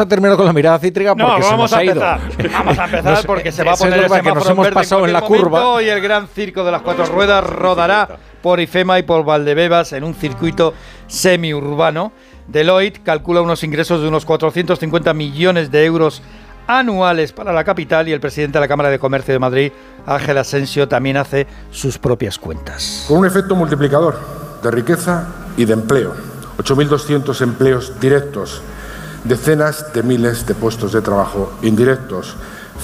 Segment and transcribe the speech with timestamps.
[0.00, 1.92] a terminar con la mirada cítrica porque no, se vamos nos a ha ido.
[1.94, 2.50] empezar.
[2.52, 5.04] Vamos a empezar porque se va a poner el que nos en hemos verde pasado
[5.06, 5.82] en la cualquier curva.
[5.82, 8.08] Y el gran circo de las cuatro ruedas rodará
[8.42, 10.74] por Ifema y por Valdebebas en un circuito
[11.06, 12.12] semiurbano.
[12.46, 16.22] Deloitte calcula unos ingresos de unos 450 millones de euros
[16.66, 19.72] anuales para la capital y el presidente de la Cámara de Comercio de Madrid,
[20.06, 23.04] Ángel Asensio, también hace sus propias cuentas.
[23.08, 24.18] Con un efecto multiplicador
[24.62, 26.14] de riqueza y de empleo.
[26.58, 28.62] 8.200 empleos directos,
[29.24, 32.34] decenas de miles de puestos de trabajo indirectos,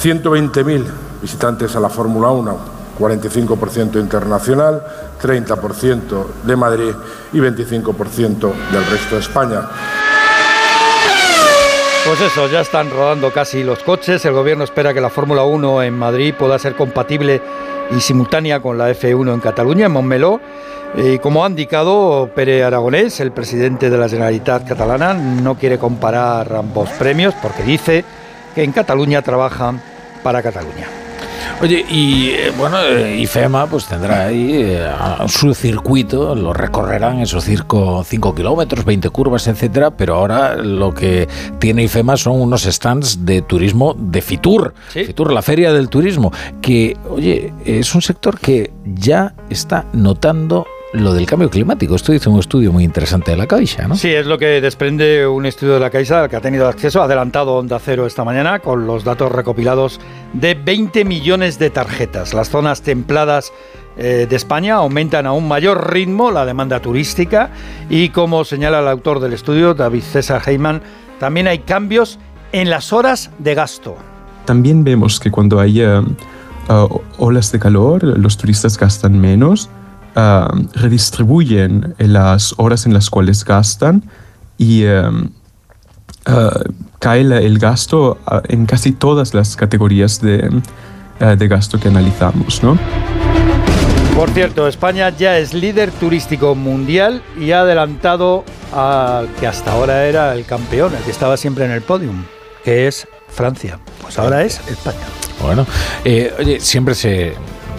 [0.02, 0.84] 120.000
[1.22, 2.59] visitantes a la Fórmula 1,
[2.98, 4.82] 45% internacional,
[5.23, 6.95] 30% de Madrid
[7.32, 9.62] y 25% del resto de España.
[12.06, 14.22] Pues eso, ya están rodando casi los coches.
[14.26, 17.40] El gobierno espera que la Fórmula 1 en Madrid pueda ser compatible
[17.96, 20.38] y simultánea con la F1 en Cataluña, en Montmeló.
[20.96, 26.54] Y como ha indicado Pere Aragonés, el presidente de la Generalitat catalana, no quiere comparar
[26.54, 28.04] ambos premios porque dice
[28.54, 29.80] que en Cataluña trabajan
[30.23, 31.03] para Cataluña.
[31.65, 34.87] Oye, y eh, bueno, eh, IFEMA pues tendrá ahí eh,
[35.29, 41.26] su circuito, lo recorrerán esos circo 5 kilómetros, 20 curvas, etcétera, pero ahora lo que
[41.59, 45.07] tiene IFEMA son unos stands de turismo de Fitur, Sí.
[45.07, 51.12] Fitur, la feria del turismo, que, oye, es un sector que ya está notando lo
[51.12, 51.96] del cambio climático.
[51.96, 53.96] Esto dice un estudio muy interesante de la Caixa, ¿no?
[53.96, 57.02] Sí, es lo que desprende un estudio de la Caixa al que ha tenido acceso,
[57.02, 60.01] adelantado Onda Cero esta mañana, con los datos recopilados
[60.32, 62.32] de 20 millones de tarjetas.
[62.32, 63.52] Las zonas templadas
[63.96, 67.50] eh, de España aumentan a un mayor ritmo la demanda turística
[67.91, 70.81] y, como señala el autor del estudio, David César Heyman,
[71.19, 72.20] también hay cambios
[72.53, 73.97] en las horas de gasto.
[74.44, 79.70] También vemos que cuando hay eh, uh, olas de calor, los turistas gastan menos,
[80.16, 84.03] uh, redistribuyen las horas en las cuales gastan
[84.59, 85.31] y um,
[86.28, 90.48] uh, cae la- el gasto uh, en casi todas las categorías de,
[91.20, 92.78] uh, de gasto que analizamos, ¿no?
[94.15, 100.06] Por cierto, España ya es líder turístico mundial y ha adelantado al que hasta ahora
[100.06, 102.22] era el campeón, el que estaba siempre en el podium,
[102.64, 103.81] que es Francia.
[104.00, 105.00] Pues ahora es España.
[105.42, 105.66] Bueno,
[106.04, 107.34] eh, oye, siempre se,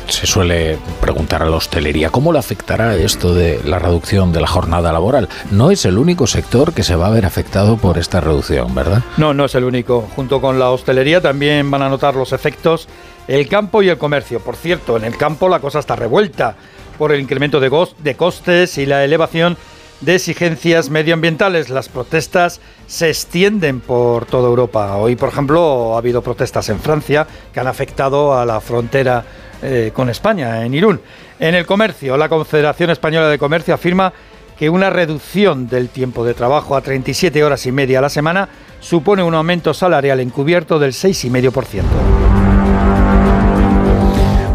[0.07, 4.47] se suele preguntar a la hostelería cómo le afectará esto de la reducción de la
[4.47, 5.29] jornada laboral.
[5.51, 9.03] No es el único sector que se va a ver afectado por esta reducción, ¿verdad?
[9.17, 10.07] No, no es el único.
[10.16, 12.88] Junto con la hostelería también van a notar los efectos
[13.27, 14.39] el campo y el comercio.
[14.39, 16.55] Por cierto, en el campo la cosa está revuelta
[16.97, 19.57] por el incremento de, de costes y la elevación
[20.01, 21.69] de exigencias medioambientales.
[21.69, 24.95] Las protestas se extienden por toda Europa.
[24.97, 29.25] Hoy, por ejemplo, ha habido protestas en Francia que han afectado a la frontera
[29.61, 31.01] eh, con España, en Irún.
[31.39, 34.13] En el comercio, la Confederación Española de Comercio afirma
[34.57, 38.49] que una reducción del tiempo de trabajo a 37 horas y media a la semana
[38.79, 42.25] supone un aumento salarial encubierto del 6,5%.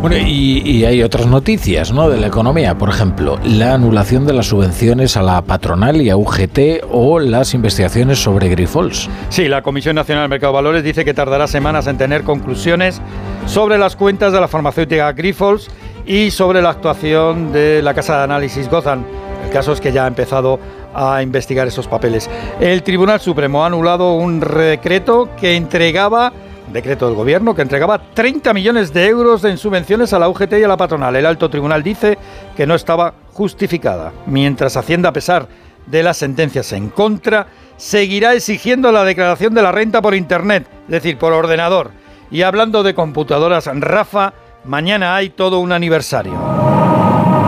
[0.00, 2.08] Bueno, y, hay otras noticias ¿no?
[2.08, 6.16] de la economía, por ejemplo, la anulación de las subvenciones a la patronal y a
[6.16, 9.10] UGT o las investigaciones sobre Grifols.
[9.28, 13.02] Sí, la Comisión Nacional del Mercado de Valores dice que tardará semanas en tener conclusiones
[13.44, 15.68] sobre las cuentas de la farmacéutica Grifols
[16.06, 19.04] y sobre la actuación de la casa de análisis Gotham.
[19.44, 20.58] El caso es que ya ha empezado
[20.94, 22.30] a investigar esos papeles.
[22.58, 26.32] El Tribunal Supremo ha anulado un decreto que entregaba
[26.72, 30.64] decreto del gobierno que entregaba 30 millones de euros en subvenciones a la UGT y
[30.64, 31.14] a la patronal.
[31.16, 32.19] El alto tribunal dice
[32.56, 35.48] que no estaba justificada, mientras Hacienda, a pesar
[35.86, 40.91] de las sentencias en contra, seguirá exigiendo la declaración de la renta por Internet, es
[40.91, 41.91] decir, por ordenador.
[42.30, 46.34] Y hablando de computadoras, Rafa, mañana hay todo un aniversario.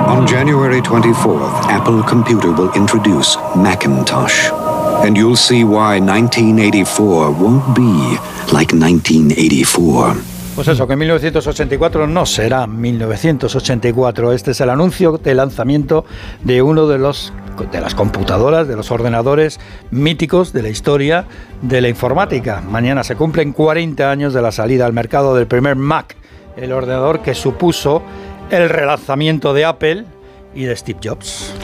[0.09, 4.62] On January 24th, Apple Computer will introduce Macintosh.
[5.05, 8.17] And you'll see why 1984 won't be
[8.53, 10.15] like 1984.
[10.55, 14.33] Pues eso, que 1984 no será 1984.
[14.33, 16.05] Este es el anuncio de lanzamiento
[16.45, 17.33] de uno de los
[17.73, 19.59] de las computadoras, de los ordenadores
[19.91, 21.27] míticos de la historia
[21.63, 22.61] de la informática.
[22.61, 26.17] Mañana se cumplen 40 años de la salida al mercado del primer Mac,
[26.57, 28.03] el ordenador que supuso
[28.51, 30.05] el relanzamiento de Apple
[30.55, 31.55] y de Steve Jobs.